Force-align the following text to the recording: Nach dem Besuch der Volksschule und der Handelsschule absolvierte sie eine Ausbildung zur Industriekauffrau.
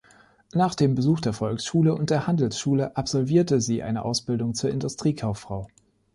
Nach 0.55 0.73
dem 0.73 0.95
Besuch 0.95 1.19
der 1.19 1.31
Volksschule 1.31 1.93
und 1.93 2.09
der 2.09 2.25
Handelsschule 2.25 2.97
absolvierte 2.97 3.61
sie 3.61 3.83
eine 3.83 4.03
Ausbildung 4.03 4.55
zur 4.55 4.71
Industriekauffrau. 4.71 5.67